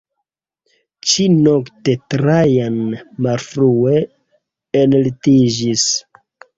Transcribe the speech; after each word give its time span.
Ĉi-nokte 1.11 1.95
Trajan 2.15 2.81
malfrue 3.29 4.03
enlitiĝis. 4.85 5.91